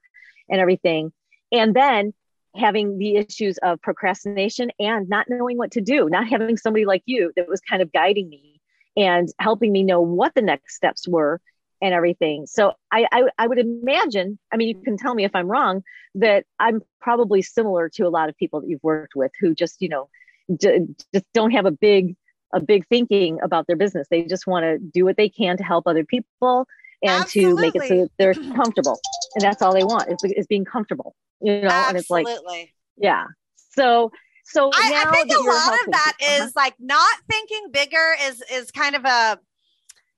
and 0.49 0.61
everything 0.61 1.11
and 1.51 1.75
then 1.75 2.13
having 2.55 2.97
the 2.97 3.17
issues 3.17 3.57
of 3.59 3.81
procrastination 3.81 4.71
and 4.79 5.07
not 5.09 5.27
knowing 5.29 5.57
what 5.57 5.71
to 5.71 5.81
do 5.81 6.09
not 6.09 6.27
having 6.27 6.57
somebody 6.57 6.85
like 6.85 7.03
you 7.05 7.31
that 7.35 7.47
was 7.47 7.61
kind 7.61 7.81
of 7.81 7.91
guiding 7.91 8.29
me 8.29 8.59
and 8.95 9.29
helping 9.39 9.71
me 9.71 9.83
know 9.83 10.01
what 10.01 10.33
the 10.33 10.41
next 10.41 10.75
steps 10.75 11.07
were 11.07 11.39
and 11.81 11.93
everything. 11.93 12.47
So 12.47 12.73
I, 12.91 13.05
I, 13.11 13.23
I 13.37 13.47
would 13.47 13.59
imagine, 13.59 14.39
I 14.51 14.57
mean, 14.57 14.67
you 14.69 14.75
can 14.83 14.97
tell 14.97 15.13
me 15.13 15.23
if 15.23 15.35
I'm 15.35 15.47
wrong, 15.47 15.83
that 16.15 16.45
I'm 16.59 16.81
probably 16.99 17.41
similar 17.41 17.89
to 17.89 18.07
a 18.07 18.09
lot 18.09 18.29
of 18.29 18.37
people 18.37 18.61
that 18.61 18.67
you've 18.67 18.83
worked 18.83 19.15
with 19.15 19.31
who 19.39 19.53
just, 19.53 19.81
you 19.81 19.89
know, 19.89 20.09
d- 20.53 20.87
just 21.13 21.25
don't 21.33 21.51
have 21.51 21.67
a 21.67 21.71
big, 21.71 22.15
a 22.53 22.59
big 22.59 22.87
thinking 22.87 23.39
about 23.43 23.67
their 23.67 23.75
business. 23.75 24.07
They 24.09 24.23
just 24.23 24.47
want 24.47 24.63
to 24.63 24.79
do 24.79 25.05
what 25.05 25.17
they 25.17 25.29
can 25.29 25.57
to 25.57 25.63
help 25.63 25.85
other 25.85 26.03
people 26.03 26.67
and 27.03 27.21
Absolutely. 27.21 27.53
to 27.53 27.61
make 27.61 27.75
it 27.75 27.87
so 27.87 27.95
that 28.01 28.11
they're 28.17 28.33
comfortable. 28.55 28.99
And 29.35 29.43
that's 29.43 29.61
all 29.61 29.73
they 29.73 29.83
want 29.83 30.09
is, 30.09 30.31
is 30.35 30.47
being 30.47 30.65
comfortable, 30.65 31.15
you 31.41 31.61
know, 31.61 31.67
Absolutely. 31.69 32.31
and 32.31 32.37
it's 32.37 32.45
like, 32.45 32.73
yeah. 32.97 33.25
So, 33.55 34.11
so 34.45 34.69
I, 34.73 35.05
I 35.05 35.11
think 35.11 35.31
a 35.31 35.39
lot 35.39 35.73
of 35.73 35.91
that 35.91 36.13
people, 36.19 36.33
is 36.33 36.41
uh-huh. 36.41 36.51
like 36.55 36.73
not 36.79 37.15
thinking 37.29 37.69
bigger 37.71 38.15
is, 38.23 38.43
is 38.51 38.71
kind 38.71 38.95
of 38.95 39.05
a, 39.05 39.39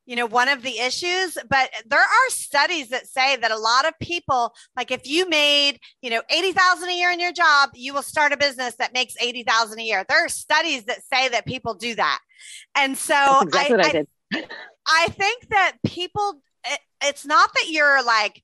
you 0.10 0.16
know 0.16 0.26
one 0.26 0.48
of 0.50 0.64
the 0.64 0.80
issues 0.80 1.38
but 1.48 1.70
there 1.86 2.00
are 2.00 2.30
studies 2.30 2.90
that 2.90 3.06
say 3.06 3.36
that 3.36 3.52
a 3.52 3.58
lot 3.58 3.88
of 3.88 3.94
people 4.02 4.52
like 4.76 4.90
if 4.90 5.08
you 5.08 5.30
made 5.30 5.80
you 6.02 6.10
know 6.10 6.24
80,000 6.32 6.90
a 6.90 6.98
year 6.98 7.12
in 7.12 7.20
your 7.20 7.32
job 7.32 7.70
you 7.76 7.94
will 7.94 8.02
start 8.02 8.34
a 8.34 8.38
business 8.38 8.74
that 8.80 8.92
makes 8.92 9.14
80,000 9.22 9.80
a 9.80 9.84
year 9.84 10.04
there 10.10 10.26
are 10.26 10.30
studies 10.30 10.86
that 10.86 11.04
say 11.14 11.30
that 11.30 11.46
people 11.46 11.76
do 11.76 11.94
that 11.94 12.20
and 12.76 12.98
so 12.98 13.40
exactly 13.42 13.78
I, 13.78 14.06
I, 14.34 14.46
I, 14.88 15.08
think 15.10 15.48
that 15.50 15.74
people 15.86 16.42
it, 16.66 16.80
it's 17.04 17.28
not 17.28 17.52
that 17.54 17.70
you're 17.70 18.04
like 18.04 18.42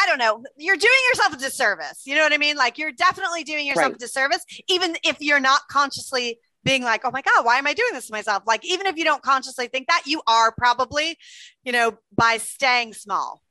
I 0.00 0.06
don't 0.06 0.18
know, 0.18 0.44
you're 0.56 0.76
doing 0.76 0.92
yourself 1.10 1.34
a 1.34 1.36
disservice. 1.36 2.02
You 2.04 2.14
know 2.14 2.22
what 2.22 2.32
I 2.32 2.38
mean? 2.38 2.56
Like 2.56 2.78
you're 2.78 2.92
definitely 2.92 3.44
doing 3.44 3.66
yourself 3.66 3.88
right. 3.88 3.96
a 3.96 3.98
disservice, 3.98 4.44
even 4.68 4.96
if 5.04 5.16
you're 5.20 5.40
not 5.40 5.62
consciously 5.70 6.38
being 6.64 6.82
like, 6.82 7.02
oh 7.04 7.10
my 7.10 7.22
God, 7.22 7.44
why 7.44 7.56
am 7.58 7.66
I 7.66 7.72
doing 7.74 7.90
this 7.92 8.08
to 8.08 8.12
myself? 8.12 8.42
Like, 8.46 8.64
even 8.64 8.86
if 8.86 8.96
you 8.96 9.04
don't 9.04 9.22
consciously 9.22 9.68
think 9.68 9.86
that, 9.88 10.02
you 10.06 10.20
are 10.26 10.52
probably, 10.52 11.16
you 11.64 11.72
know, 11.72 11.96
by 12.14 12.38
staying 12.38 12.94
small. 12.94 13.42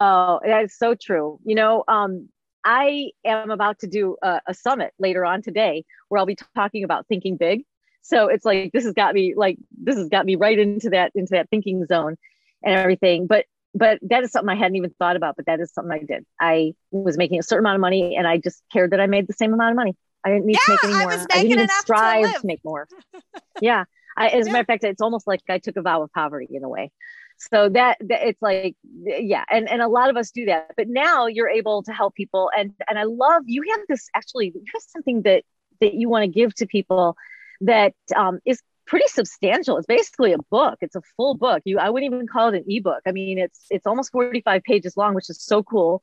Oh, 0.00 0.40
that 0.44 0.64
is 0.64 0.76
so 0.76 0.94
true. 0.94 1.38
You 1.44 1.54
know, 1.54 1.84
um, 1.86 2.28
I 2.64 3.10
am 3.24 3.50
about 3.50 3.80
to 3.80 3.86
do 3.86 4.16
a, 4.22 4.40
a 4.46 4.54
summit 4.54 4.92
later 4.98 5.24
on 5.24 5.42
today 5.42 5.84
where 6.08 6.18
I'll 6.18 6.26
be 6.26 6.36
talking 6.56 6.84
about 6.84 7.06
thinking 7.06 7.36
big. 7.36 7.64
So 8.02 8.28
it's 8.28 8.44
like 8.44 8.72
this 8.72 8.84
has 8.84 8.92
got 8.92 9.14
me 9.14 9.34
like 9.36 9.56
this 9.82 9.96
has 9.96 10.08
got 10.08 10.26
me 10.26 10.36
right 10.36 10.58
into 10.58 10.90
that 10.90 11.12
into 11.14 11.30
that 11.30 11.48
thinking 11.48 11.86
zone 11.86 12.16
and 12.62 12.74
everything. 12.74 13.26
But 13.26 13.46
but 13.74 13.98
that 14.02 14.22
is 14.22 14.30
something 14.30 14.48
I 14.48 14.58
hadn't 14.58 14.76
even 14.76 14.94
thought 14.98 15.16
about. 15.16 15.36
But 15.36 15.46
that 15.46 15.60
is 15.60 15.72
something 15.72 15.92
I 15.92 16.04
did. 16.04 16.24
I 16.40 16.74
was 16.90 17.16
making 17.18 17.38
a 17.38 17.42
certain 17.42 17.64
amount 17.64 17.76
of 17.76 17.80
money, 17.80 18.16
and 18.16 18.26
I 18.26 18.38
just 18.38 18.62
cared 18.72 18.92
that 18.92 19.00
I 19.00 19.06
made 19.06 19.26
the 19.26 19.32
same 19.32 19.52
amount 19.52 19.70
of 19.70 19.76
money. 19.76 19.96
I 20.24 20.30
didn't 20.30 20.46
need 20.46 20.56
yeah, 20.56 20.76
to 20.76 20.88
make 20.88 20.96
any 20.96 21.04
more. 21.04 21.12
I, 21.12 21.14
I 21.16 21.42
didn't 21.42 21.52
even 21.52 21.68
strive 21.80 22.32
to, 22.32 22.40
to, 22.40 22.46
make 22.46 22.60
more. 22.64 22.88
yeah. 23.60 23.84
I, 24.16 24.28
as 24.28 24.46
yeah. 24.46 24.50
a 24.50 24.52
matter 24.52 24.60
of 24.60 24.66
fact, 24.66 24.84
it's 24.84 25.02
almost 25.02 25.26
like 25.26 25.40
I 25.48 25.58
took 25.58 25.76
a 25.76 25.82
vow 25.82 26.02
of 26.02 26.12
poverty 26.12 26.48
in 26.50 26.64
a 26.64 26.68
way. 26.68 26.90
So 27.36 27.68
that, 27.70 27.98
that 28.00 28.28
it's 28.28 28.40
like, 28.40 28.76
yeah. 29.04 29.44
And, 29.50 29.68
and 29.68 29.82
a 29.82 29.88
lot 29.88 30.08
of 30.08 30.16
us 30.16 30.30
do 30.30 30.46
that, 30.46 30.70
but 30.76 30.88
now 30.88 31.26
you're 31.26 31.48
able 31.48 31.82
to 31.82 31.92
help 31.92 32.14
people. 32.14 32.50
And, 32.56 32.72
and 32.88 32.98
I 32.98 33.02
love, 33.04 33.42
you 33.46 33.64
have 33.72 33.80
this 33.88 34.08
actually, 34.14 34.52
you 34.54 34.62
have 34.72 34.82
something 34.86 35.22
that, 35.22 35.42
that 35.80 35.94
you 35.94 36.08
want 36.08 36.22
to 36.22 36.28
give 36.28 36.54
to 36.56 36.66
people 36.66 37.16
that 37.62 37.94
um, 38.14 38.38
is 38.44 38.62
pretty 38.86 39.08
substantial. 39.08 39.76
It's 39.76 39.86
basically 39.86 40.32
a 40.32 40.38
book. 40.50 40.78
It's 40.80 40.96
a 40.96 41.02
full 41.16 41.34
book. 41.34 41.62
You, 41.64 41.78
I 41.78 41.90
wouldn't 41.90 42.12
even 42.12 42.26
call 42.26 42.48
it 42.48 42.56
an 42.56 42.64
ebook. 42.68 43.00
I 43.06 43.12
mean, 43.12 43.38
it's, 43.38 43.66
it's 43.70 43.86
almost 43.86 44.12
45 44.12 44.62
pages 44.62 44.96
long, 44.96 45.14
which 45.14 45.30
is 45.30 45.42
so 45.42 45.62
cool 45.62 46.02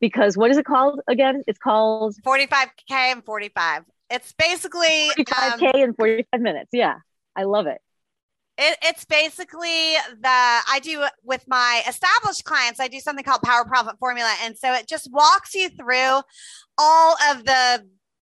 because 0.00 0.36
what 0.36 0.50
is 0.50 0.58
it 0.58 0.64
called 0.64 1.00
again? 1.08 1.42
It's 1.46 1.58
called 1.58 2.16
45K 2.26 2.90
and 2.90 3.24
45. 3.24 3.84
It's 4.10 4.32
basically 4.32 5.10
45K 5.18 5.74
um, 5.74 5.80
in 5.80 5.94
45 5.94 6.40
minutes. 6.40 6.70
Yeah. 6.72 6.96
I 7.34 7.44
love 7.44 7.66
it. 7.66 7.80
It, 8.58 8.76
it's 8.82 9.04
basically 9.06 9.94
the 10.20 10.28
I 10.28 10.78
do 10.82 11.04
with 11.24 11.44
my 11.48 11.82
established 11.88 12.44
clients. 12.44 12.80
I 12.80 12.88
do 12.88 13.00
something 13.00 13.24
called 13.24 13.40
Power 13.42 13.64
Profit 13.64 13.98
Formula, 13.98 14.30
and 14.42 14.58
so 14.58 14.74
it 14.74 14.86
just 14.86 15.10
walks 15.10 15.54
you 15.54 15.70
through 15.70 16.20
all 16.76 17.16
of 17.30 17.44
the 17.46 17.86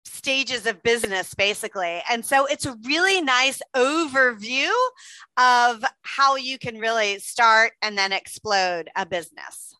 stages 0.08 0.66
of 0.66 0.82
business 0.82 1.34
basically 1.34 2.02
and 2.10 2.24
so 2.24 2.46
it's 2.46 2.66
a 2.66 2.76
really 2.84 3.20
nice 3.20 3.60
overview 3.74 4.70
of 5.36 5.84
how 6.02 6.36
you 6.36 6.58
can 6.58 6.78
really 6.78 7.18
start 7.18 7.72
and 7.82 7.96
then 7.96 8.12
explode 8.12 8.90
a 8.96 9.06
business 9.06 9.74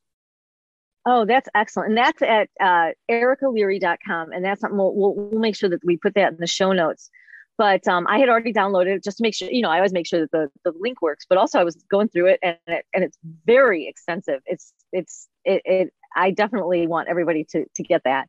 Oh, 1.10 1.24
that's 1.24 1.48
excellent. 1.54 1.88
And 1.90 1.96
that's 1.96 2.20
at 2.20 2.50
uh, 2.60 2.90
ericaleary.com. 3.10 4.30
And 4.30 4.44
that's 4.44 4.60
something 4.60 4.76
we'll, 4.76 4.94
we'll, 4.94 5.14
we'll, 5.14 5.40
make 5.40 5.56
sure 5.56 5.70
that 5.70 5.82
we 5.82 5.96
put 5.96 6.12
that 6.16 6.32
in 6.32 6.38
the 6.38 6.46
show 6.46 6.72
notes. 6.72 7.08
But 7.56 7.88
um, 7.88 8.06
I 8.08 8.18
had 8.18 8.28
already 8.28 8.52
downloaded 8.52 8.96
it 8.96 9.04
just 9.04 9.16
to 9.16 9.22
make 9.22 9.34
sure, 9.34 9.50
you 9.50 9.62
know, 9.62 9.70
I 9.70 9.76
always 9.76 9.92
make 9.92 10.06
sure 10.06 10.20
that 10.20 10.30
the, 10.32 10.50
the 10.64 10.72
link 10.78 11.00
works, 11.00 11.24
but 11.26 11.38
also 11.38 11.58
I 11.58 11.64
was 11.64 11.76
going 11.90 12.08
through 12.08 12.26
it 12.26 12.40
and, 12.42 12.58
it, 12.66 12.84
and 12.92 13.02
it's 13.02 13.16
very 13.46 13.88
extensive. 13.88 14.40
It's, 14.44 14.74
it's, 14.92 15.28
it, 15.46 15.62
it, 15.64 15.92
I 16.14 16.30
definitely 16.30 16.86
want 16.86 17.08
everybody 17.08 17.44
to, 17.52 17.64
to 17.74 17.82
get 17.82 18.02
that. 18.04 18.28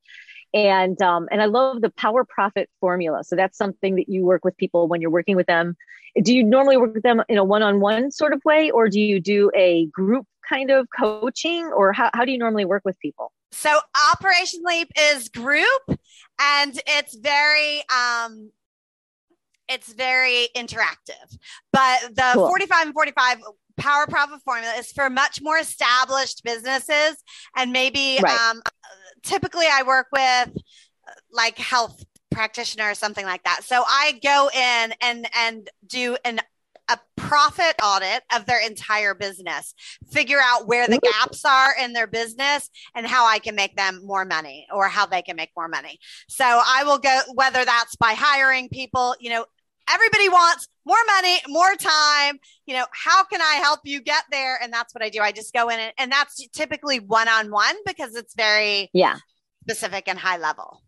And, 0.53 1.01
um, 1.01 1.27
and 1.31 1.41
I 1.41 1.45
love 1.45 1.81
the 1.81 1.89
power 1.91 2.25
profit 2.25 2.69
formula. 2.79 3.23
So 3.23 3.35
that's 3.35 3.57
something 3.57 3.95
that 3.95 4.09
you 4.09 4.25
work 4.25 4.43
with 4.43 4.57
people 4.57 4.87
when 4.87 5.01
you're 5.01 5.11
working 5.11 5.35
with 5.35 5.47
them. 5.47 5.75
Do 6.23 6.33
you 6.33 6.43
normally 6.43 6.77
work 6.77 6.93
with 6.93 7.03
them 7.03 7.21
in 7.29 7.37
a 7.37 7.43
one-on-one 7.43 8.11
sort 8.11 8.33
of 8.33 8.43
way, 8.43 8.71
or 8.71 8.89
do 8.89 8.99
you 8.99 9.19
do 9.19 9.51
a 9.55 9.85
group 9.87 10.25
kind 10.47 10.71
of 10.71 10.87
coaching 10.97 11.65
or 11.67 11.93
how, 11.93 12.09
how 12.13 12.25
do 12.25 12.31
you 12.31 12.37
normally 12.37 12.65
work 12.65 12.81
with 12.83 12.99
people? 12.99 13.31
So 13.51 13.79
Operation 14.13 14.61
Leap 14.65 14.91
is 14.97 15.29
group 15.29 15.99
and 16.39 16.79
it's 16.87 17.15
very 17.15 17.81
um 17.89 18.51
it's 19.67 19.93
very 19.93 20.47
interactive. 20.55 21.37
But 21.71 22.15
the 22.15 22.31
cool. 22.33 22.47
45 22.47 22.87
and 22.87 22.93
45 22.93 23.37
power 23.77 24.07
profit 24.07 24.41
formula 24.43 24.73
is 24.77 24.91
for 24.91 25.09
much 25.09 25.41
more 25.41 25.57
established 25.57 26.43
businesses 26.43 27.23
and 27.55 27.71
maybe 27.71 28.19
right. 28.21 28.39
um 28.39 28.61
typically 29.23 29.65
I 29.71 29.83
work 29.83 30.07
with 30.11 30.57
like 31.31 31.57
health 31.57 32.03
practitioner 32.31 32.89
or 32.89 32.95
something 32.95 33.25
like 33.25 33.43
that. 33.43 33.63
So 33.63 33.83
I 33.85 34.19
go 34.23 34.49
in 34.53 34.93
and 35.01 35.29
and 35.35 35.69
do 35.87 36.17
an 36.23 36.39
a 36.89 36.99
profit 37.15 37.75
audit 37.83 38.23
of 38.35 38.47
their 38.47 38.59
entire 38.59 39.13
business, 39.13 39.75
figure 40.11 40.39
out 40.43 40.67
where 40.67 40.87
the 40.87 40.97
gaps 40.97 41.45
are 41.45 41.75
in 41.79 41.93
their 41.93 42.07
business 42.07 42.69
and 42.95 43.05
how 43.05 43.27
I 43.27 43.37
can 43.37 43.55
make 43.55 43.75
them 43.75 44.01
more 44.03 44.25
money 44.25 44.65
or 44.73 44.87
how 44.87 45.05
they 45.05 45.21
can 45.21 45.35
make 45.35 45.51
more 45.55 45.67
money. 45.67 45.99
So 46.27 46.43
I 46.45 46.83
will 46.85 46.97
go, 46.97 47.19
whether 47.35 47.63
that's 47.63 47.95
by 47.95 48.13
hiring 48.13 48.69
people, 48.69 49.15
you 49.19 49.29
know, 49.29 49.45
everybody 49.91 50.29
wants 50.29 50.67
more 50.85 50.97
money, 51.07 51.37
more 51.47 51.75
time. 51.75 52.39
You 52.65 52.75
know, 52.75 52.85
how 52.91 53.23
can 53.23 53.41
I 53.41 53.59
help 53.61 53.81
you 53.83 54.01
get 54.01 54.23
there? 54.31 54.59
And 54.61 54.71
that's 54.71 54.93
what 54.93 55.03
I 55.03 55.09
do. 55.09 55.21
I 55.21 55.31
just 55.31 55.53
go 55.53 55.69
in 55.69 55.79
and, 55.79 55.93
and 55.97 56.11
that's 56.11 56.47
typically 56.49 56.99
one 56.99 57.27
on 57.27 57.51
one 57.51 57.75
because 57.85 58.15
it's 58.15 58.35
very 58.35 58.89
yeah 58.93 59.17
specific 59.63 60.07
and 60.07 60.17
high 60.17 60.37
level. 60.37 60.81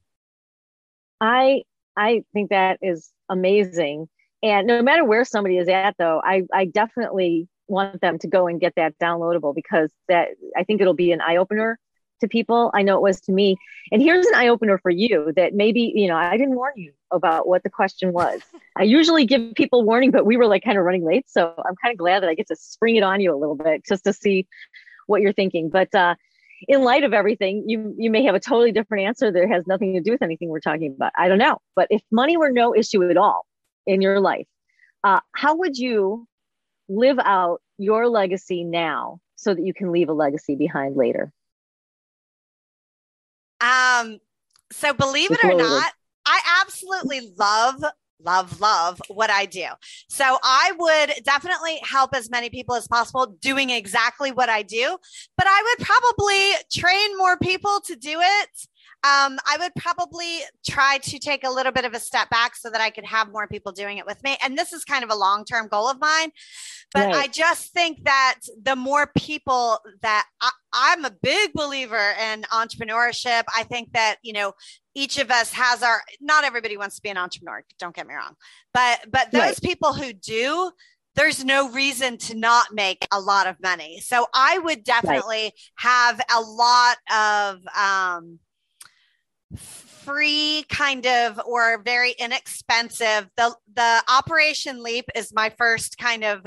I 1.20 1.64
I 1.96 2.24
think 2.34 2.50
that 2.50 2.80
is 2.82 3.12
amazing. 3.30 4.08
And 4.44 4.66
no 4.66 4.82
matter 4.82 5.06
where 5.06 5.24
somebody 5.24 5.58
is 5.58 5.68
at, 5.68 5.96
though, 5.98 6.20
I, 6.24 6.44
I 6.52 6.66
definitely 6.66 7.48
want 7.68 8.02
them 8.02 8.18
to 8.20 8.28
go 8.28 8.48
and 8.48 8.60
get 8.60 8.74
that 8.76 8.98
downloadable 9.00 9.54
because 9.54 9.92
that 10.08 10.30
I 10.58 10.64
think 10.64 10.82
it'll 10.82 10.96
be 10.96 11.12
an 11.12 11.22
eye 11.22 11.38
opener 11.38 11.80
to 12.22 12.28
people. 12.28 12.72
I 12.74 12.82
know 12.82 12.96
it 12.96 13.02
was 13.02 13.22
to 13.22 13.32
me. 13.32 13.58
And 13.92 14.02
here's 14.02 14.26
an 14.26 14.36
eye 14.36 14.48
opener 14.48 14.78
for 14.78 14.90
you 14.90 15.32
that 15.36 15.54
maybe, 15.54 15.92
you 15.94 16.08
know, 16.08 16.16
I 16.16 16.38
didn't 16.38 16.56
warn 16.56 16.74
you 16.76 16.94
about 17.12 17.48
what 17.48 17.64
the 17.64 17.70
question 17.70 18.14
was. 18.14 18.42
I 18.78 18.84
usually 18.84 19.26
give 19.26 19.54
people 19.56 19.84
warning, 19.84 20.12
but 20.12 20.26
we 20.26 20.38
were 20.38 20.48
like 20.48 20.64
kind 20.64 20.78
of 20.78 20.84
running 20.84 21.06
late. 21.06 21.30
So 21.30 21.54
I'm 21.58 21.76
kind 21.84 21.92
of 21.92 21.98
glad 21.98 22.24
that 22.24 22.30
I 22.30 22.34
get 22.34 22.48
to 22.48 22.56
spring 22.56 22.96
it 22.96 23.04
on 23.04 23.20
you 23.20 23.34
a 23.34 23.38
little 23.38 23.56
bit 23.56 23.86
just 23.86 24.06
to 24.06 24.14
see 24.14 24.48
what 25.08 25.22
you're 25.22 25.34
thinking. 25.34 25.70
But 25.70 25.94
uh, 25.94 26.16
in 26.68 26.84
light 26.84 27.04
of 27.04 27.14
everything, 27.14 27.64
you 27.68 27.94
you 27.98 28.10
may 28.10 28.24
have 28.24 28.36
a 28.36 28.40
totally 28.40 28.72
different 28.72 29.06
answer 29.06 29.32
that 29.32 29.50
has 29.50 29.66
nothing 29.68 29.94
to 29.96 30.02
do 30.02 30.12
with 30.12 30.22
anything 30.22 30.50
we're 30.50 30.60
talking 30.60 30.94
about. 30.96 31.12
I 31.18 31.28
don't 31.28 31.40
know. 31.40 31.58
But 31.76 31.88
if 31.90 32.02
money 32.12 32.38
were 32.38 32.52
no 32.52 32.76
issue 32.76 33.08
at 33.10 33.18
all, 33.18 33.46
in 33.86 34.02
your 34.02 34.20
life, 34.20 34.48
uh, 35.04 35.20
how 35.34 35.56
would 35.58 35.78
you 35.78 36.28
live 36.90 37.20
out 37.20 37.62
your 37.78 38.08
legacy 38.08 38.64
now 38.64 39.20
so 39.36 39.54
that 39.54 39.64
you 39.64 39.74
can 39.74 39.92
leave 39.92 40.10
a 40.10 40.14
legacy 40.14 40.56
behind 40.56 40.96
later? 40.96 41.32
Um, 43.62 44.20
so 44.72 44.94
believe 44.94 45.32
it 45.32 45.44
or 45.44 45.54
not, 45.54 45.92
I 46.26 46.62
absolutely 46.62 47.34
love 47.38 47.84
love, 48.24 48.60
love 48.62 49.02
what 49.08 49.30
I 49.30 49.46
do. 49.46 49.66
So 50.10 50.38
I 50.44 50.72
would 50.78 51.24
definitely 51.24 51.80
help 51.84 52.16
as 52.16 52.30
many 52.30 52.50
people 52.50 52.76
as 52.76 52.88
possible 52.88 53.36
doing 53.42 53.70
exactly 53.70 54.32
what 54.32 54.50
I 54.50 54.62
do, 54.62 54.98
but 55.38 55.48
I 55.48 55.64
would 55.64 55.86
probably 55.86 56.52
train 56.72 57.18
more 57.18 57.38
people 57.38 57.82
to 57.86 57.96
do 57.96 58.20
it 58.20 58.50
um, 59.04 59.40
I 59.48 59.58
would 59.60 59.74
probably 59.76 60.42
try 60.70 61.00
to 61.00 61.18
take 61.18 61.44
a 61.44 61.50
little 61.50 61.72
bit 61.72 61.86
of 61.86 61.94
a 61.94 62.00
step 62.00 62.30
back 62.30 62.56
so 62.56 62.70
that 62.70 62.82
I 62.82 62.92
could 62.92 63.06
have 63.06 63.32
more 63.32 63.48
people 63.48 63.72
doing 63.72 63.98
it 63.98 64.06
with 64.06 64.24
me. 64.24 64.38
And 64.44 64.56
this 64.56 64.74
is 64.74 64.84
kind 64.84 65.04
of 65.04 65.10
a 65.10 65.16
long 65.16 65.44
term 65.44 65.68
goal 65.68 65.88
of 65.88 66.00
mine. 66.00 66.32
But 66.94 67.08
right. 67.08 67.16
I 67.16 67.28
just 67.28 67.74
think 67.74 68.04
that 68.04 68.42
the 68.62 68.76
more 68.76 69.12
people 69.18 69.80
that 70.04 70.28
I, 70.40 70.52
I'm 70.72 71.06
a 71.06 71.12
big 71.24 71.54
believer 71.54 72.14
in 72.22 72.44
entrepreneurship, 72.44 73.44
I 73.56 73.64
think 73.64 73.94
that, 73.94 74.18
you 74.22 74.34
know, 74.34 74.54
each 74.94 75.18
of 75.18 75.32
us 75.32 75.52
has 75.54 75.82
our 75.82 76.02
not 76.20 76.44
everybody 76.44 76.78
wants 76.78 76.98
to 76.98 77.02
be 77.02 77.10
an 77.10 77.18
entrepreneur 77.18 77.64
don't 77.80 77.96
get 77.96 78.06
me 78.06 78.14
wrong 78.14 78.36
but 78.74 79.00
but 79.10 79.32
those 79.32 79.42
right. 79.42 79.62
people 79.62 79.94
who 79.94 80.12
do 80.12 80.70
there's 81.16 81.46
no 81.46 81.72
reason 81.72 82.18
to 82.18 82.36
not 82.36 82.74
make 82.74 83.08
a 83.14 83.20
lot 83.20 83.48
of 83.48 83.56
money 83.64 84.02
so 84.02 84.28
i 84.34 84.58
would 84.60 84.84
definitely 84.84 85.44
right. 85.44 85.54
have 85.76 86.22
a 86.36 86.42
lot 86.42 86.98
of 87.10 87.60
um 87.74 88.40
free 89.56 90.66
kind 90.70 91.06
of 91.06 91.40
or 91.46 91.82
very 91.84 92.14
inexpensive. 92.18 93.30
The 93.38 93.56
the 93.76 94.04
operation 94.10 94.84
leap 94.84 95.06
is 95.16 95.34
my 95.34 95.50
first 95.50 95.98
kind 95.98 96.24
of 96.24 96.46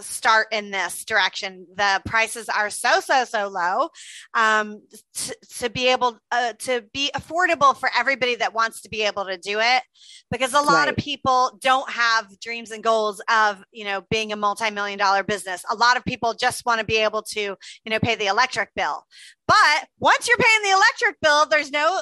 start 0.00 0.48
in 0.52 0.70
this 0.70 1.04
direction 1.04 1.66
the 1.74 2.00
prices 2.04 2.48
are 2.48 2.70
so 2.70 3.00
so 3.00 3.24
so 3.24 3.48
low 3.48 3.88
um, 4.34 4.82
to, 5.14 5.36
to 5.58 5.70
be 5.70 5.88
able 5.88 6.18
uh, 6.32 6.52
to 6.58 6.82
be 6.92 7.10
affordable 7.14 7.76
for 7.76 7.90
everybody 7.96 8.34
that 8.34 8.54
wants 8.54 8.82
to 8.82 8.88
be 8.88 9.02
able 9.02 9.24
to 9.24 9.38
do 9.38 9.58
it 9.60 9.82
because 10.30 10.52
a 10.52 10.60
lot 10.60 10.86
right. 10.86 10.88
of 10.88 10.96
people 10.96 11.58
don't 11.60 11.90
have 11.90 12.28
dreams 12.40 12.70
and 12.70 12.84
goals 12.84 13.20
of 13.30 13.62
you 13.72 13.84
know 13.84 14.02
being 14.10 14.32
a 14.32 14.36
multi-million 14.36 14.98
dollar 14.98 15.22
business 15.22 15.64
a 15.70 15.74
lot 15.74 15.96
of 15.96 16.04
people 16.04 16.34
just 16.34 16.66
want 16.66 16.78
to 16.78 16.86
be 16.86 16.96
able 16.96 17.22
to 17.22 17.40
you 17.40 17.90
know 17.90 17.98
pay 17.98 18.14
the 18.14 18.26
electric 18.26 18.68
bill 18.74 19.04
but 19.46 19.88
once 19.98 20.28
you're 20.28 20.36
paying 20.36 20.62
the 20.62 20.76
electric 20.76 21.20
bill 21.20 21.46
there's 21.46 21.70
no 21.70 21.98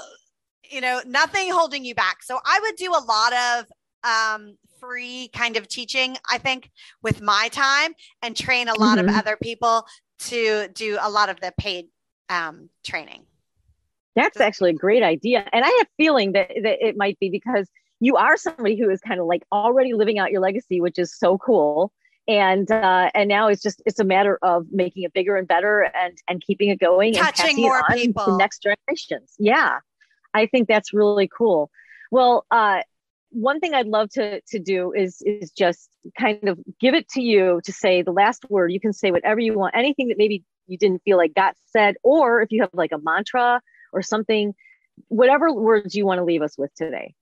you 0.70 0.80
know, 0.80 1.00
nothing 1.06 1.50
holding 1.50 1.84
you 1.84 1.94
back. 1.94 2.22
So 2.22 2.38
I 2.44 2.60
would 2.62 2.76
do 2.76 2.90
a 2.90 3.04
lot 3.04 3.32
of 3.32 3.66
um, 4.04 4.56
free 4.84 5.28
kind 5.34 5.56
of 5.56 5.68
teaching, 5.68 6.16
I 6.30 6.38
think, 6.38 6.70
with 7.02 7.20
my 7.20 7.48
time 7.52 7.94
and 8.22 8.36
train 8.36 8.68
a 8.68 8.78
lot 8.78 8.98
mm-hmm. 8.98 9.08
of 9.08 9.14
other 9.14 9.36
people 9.40 9.86
to 10.18 10.68
do 10.68 10.98
a 11.00 11.10
lot 11.10 11.28
of 11.28 11.40
the 11.40 11.52
paid 11.58 11.86
um, 12.28 12.68
training. 12.84 13.24
That's 14.16 14.40
actually 14.40 14.70
a 14.70 14.74
great 14.74 15.02
idea. 15.02 15.46
And 15.52 15.64
I 15.64 15.68
have 15.68 15.86
feeling 15.96 16.32
that, 16.32 16.50
that 16.62 16.86
it 16.86 16.96
might 16.96 17.18
be 17.18 17.30
because 17.30 17.68
you 18.00 18.16
are 18.16 18.36
somebody 18.36 18.78
who 18.78 18.90
is 18.90 19.00
kind 19.00 19.20
of 19.20 19.26
like 19.26 19.42
already 19.50 19.92
living 19.92 20.18
out 20.18 20.30
your 20.30 20.40
legacy, 20.40 20.80
which 20.80 20.98
is 20.98 21.16
so 21.16 21.38
cool. 21.38 21.92
And 22.26 22.70
uh, 22.70 23.10
and 23.14 23.28
now 23.28 23.48
it's 23.48 23.60
just 23.60 23.82
it's 23.84 23.98
a 23.98 24.04
matter 24.04 24.38
of 24.40 24.66
making 24.70 25.02
it 25.02 25.12
bigger 25.12 25.36
and 25.36 25.46
better 25.46 25.90
and 25.94 26.16
and 26.26 26.40
keeping 26.40 26.70
it 26.70 26.80
going 26.80 27.12
touching 27.12 27.56
and 27.56 27.58
more 27.58 27.82
people 27.92 28.24
to 28.24 28.36
next 28.38 28.62
generations. 28.62 29.34
Yeah. 29.38 29.80
I 30.32 30.46
think 30.46 30.66
that's 30.66 30.94
really 30.94 31.28
cool. 31.28 31.70
Well, 32.10 32.46
uh, 32.50 32.82
one 33.34 33.60
thing 33.60 33.74
I'd 33.74 33.86
love 33.86 34.10
to 34.10 34.40
to 34.40 34.58
do 34.58 34.92
is 34.92 35.20
is 35.22 35.50
just 35.50 35.90
kind 36.18 36.48
of 36.48 36.58
give 36.80 36.94
it 36.94 37.08
to 37.10 37.20
you 37.20 37.60
to 37.64 37.72
say 37.72 38.02
the 38.02 38.12
last 38.12 38.44
word. 38.48 38.72
You 38.72 38.80
can 38.80 38.92
say 38.92 39.10
whatever 39.10 39.40
you 39.40 39.58
want, 39.58 39.74
anything 39.76 40.08
that 40.08 40.18
maybe 40.18 40.44
you 40.66 40.78
didn't 40.78 41.02
feel 41.04 41.16
like 41.16 41.34
got 41.34 41.56
said, 41.66 41.96
or 42.02 42.40
if 42.40 42.52
you 42.52 42.62
have 42.62 42.70
like 42.72 42.92
a 42.92 42.98
mantra 42.98 43.60
or 43.92 44.02
something, 44.02 44.54
whatever 45.08 45.52
words 45.52 45.94
you 45.94 46.06
want 46.06 46.18
to 46.18 46.24
leave 46.24 46.42
us 46.42 46.56
with 46.56 46.74
today. 46.74 47.14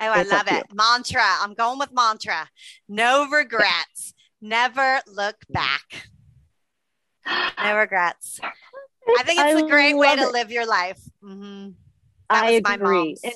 Oh, 0.00 0.06
I 0.06 0.22
love 0.22 0.48
it. 0.48 0.64
You. 0.68 0.76
Mantra. 0.76 1.22
I'm 1.22 1.54
going 1.54 1.78
with 1.78 1.92
mantra. 1.92 2.48
No 2.88 3.28
regrets. 3.30 4.14
Never 4.40 5.00
look 5.06 5.36
back. 5.48 6.08
No 7.24 7.76
regrets. 7.76 8.40
I 8.42 9.22
think 9.22 9.40
it's 9.40 9.60
I 9.62 9.64
a 9.64 9.68
great 9.68 9.96
way 9.96 10.16
to 10.16 10.22
it. 10.22 10.32
live 10.32 10.50
your 10.50 10.66
life. 10.66 11.00
Mm-hmm. 11.22 11.70
I 12.28 12.62
agree. 12.66 13.16
And, 13.22 13.32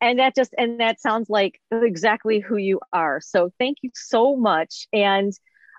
and 0.00 0.18
that 0.18 0.34
just 0.34 0.54
and 0.56 0.80
that 0.80 1.00
sounds 1.00 1.28
like 1.28 1.60
exactly 1.70 2.40
who 2.40 2.56
you 2.56 2.80
are. 2.92 3.20
So 3.20 3.50
thank 3.58 3.78
you 3.82 3.90
so 3.94 4.36
much. 4.36 4.86
And 4.92 5.32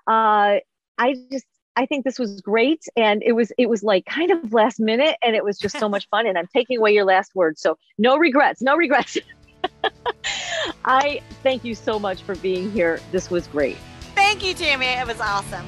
uh, 0.06 0.58
I 0.98 1.14
just 1.30 1.46
I 1.76 1.86
think 1.86 2.04
this 2.04 2.18
was 2.18 2.40
great, 2.40 2.84
and 2.96 3.22
it 3.22 3.32
was 3.32 3.52
it 3.56 3.68
was 3.68 3.82
like 3.82 4.04
kind 4.04 4.30
of 4.30 4.52
last 4.52 4.80
minute, 4.80 5.16
and 5.22 5.34
it 5.34 5.44
was 5.44 5.58
just 5.58 5.78
so 5.78 5.88
much 5.88 6.08
fun. 6.10 6.26
And 6.26 6.36
I'm 6.36 6.48
taking 6.52 6.78
away 6.78 6.92
your 6.92 7.04
last 7.04 7.34
word, 7.34 7.58
so 7.58 7.78
no 7.98 8.18
regrets, 8.18 8.60
no 8.60 8.76
regrets. 8.76 9.18
I 10.84 11.20
thank 11.42 11.64
you 11.64 11.74
so 11.74 11.98
much 11.98 12.22
for 12.22 12.34
being 12.36 12.70
here. 12.70 13.00
This 13.12 13.30
was 13.30 13.46
great. 13.46 13.76
Thank 14.14 14.44
you, 14.44 14.54
Tammy. 14.54 14.86
It 14.86 15.06
was 15.06 15.20
awesome. 15.20 15.66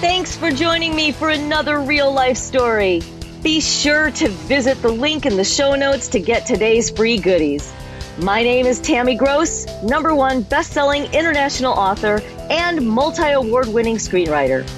Thanks 0.00 0.36
for 0.36 0.50
joining 0.50 0.94
me 0.94 1.10
for 1.10 1.30
another 1.30 1.80
real 1.80 2.12
life 2.12 2.36
story. 2.36 3.00
Be 3.46 3.60
sure 3.60 4.10
to 4.10 4.28
visit 4.28 4.82
the 4.82 4.88
link 4.88 5.24
in 5.24 5.36
the 5.36 5.44
show 5.44 5.76
notes 5.76 6.08
to 6.08 6.18
get 6.18 6.46
today's 6.46 6.90
free 6.90 7.16
goodies. 7.16 7.72
My 8.18 8.42
name 8.42 8.66
is 8.66 8.80
Tammy 8.80 9.14
Gross, 9.14 9.66
number 9.84 10.16
one 10.16 10.42
best-selling 10.42 11.04
international 11.14 11.72
author 11.72 12.20
and 12.50 12.84
multi-award 12.84 13.68
winning 13.68 13.98
screenwriter. 13.98 14.68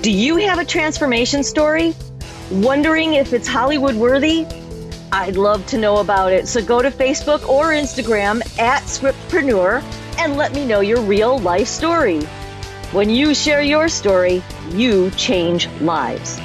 Do 0.00 0.10
you 0.10 0.36
have 0.36 0.58
a 0.58 0.64
transformation 0.64 1.44
story? 1.44 1.94
Wondering 2.50 3.12
if 3.12 3.34
it's 3.34 3.46
Hollywood 3.46 3.94
worthy? 3.94 4.46
I'd 5.12 5.36
love 5.36 5.66
to 5.66 5.76
know 5.76 5.98
about 5.98 6.32
it. 6.32 6.48
So 6.48 6.64
go 6.64 6.80
to 6.80 6.90
Facebook 6.90 7.46
or 7.46 7.72
Instagram 7.72 8.40
at 8.58 8.84
Scriptpreneur 8.84 9.82
and 10.16 10.38
let 10.38 10.54
me 10.54 10.64
know 10.64 10.80
your 10.80 11.02
real 11.02 11.38
life 11.40 11.68
story. 11.68 12.22
When 12.92 13.10
you 13.10 13.34
share 13.34 13.60
your 13.60 13.90
story, 13.90 14.42
you 14.70 15.10
change 15.10 15.68
lives. 15.82 16.40